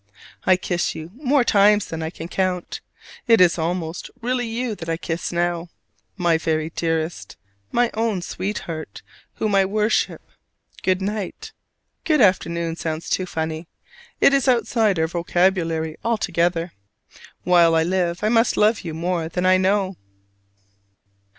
[0.47, 2.81] I kiss you more times than I can count:
[3.27, 5.69] it is almost really you that I kiss now!
[6.17, 7.37] My very dearest,
[7.71, 9.03] my own sweetheart,
[9.35, 10.23] whom I so worship.
[10.81, 11.51] Good night!
[12.03, 13.67] "Good afternoon" sounds too funny:
[14.19, 16.71] is outside our vocabulary altogether.
[17.43, 19.97] While I live, I must love you more than I know!